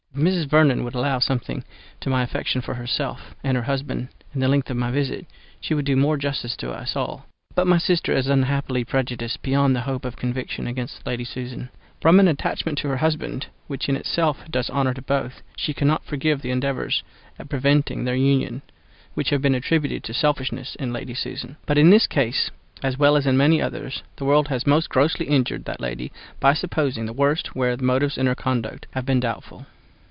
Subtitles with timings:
[0.13, 0.49] If Mrs.
[0.49, 1.63] Vernon would allow something
[2.01, 5.25] to my affection for herself and her husband in the length of my visit,
[5.61, 9.73] she would do more justice to us all; but my sister is unhappily prejudiced beyond
[9.73, 11.69] the hope of conviction against Lady Susan.
[12.01, 16.03] From an attachment to her husband, which in itself does honour to both, she cannot
[16.03, 17.03] forgive the endeavours
[17.39, 18.63] at preventing their union,
[19.13, 22.51] which have been attributed to selfishness in Lady Susan; but in this case,
[22.83, 26.11] as well as in many others, the world has most grossly injured that lady,
[26.41, 29.67] by supposing the worst where the motives of her conduct have been doubtful.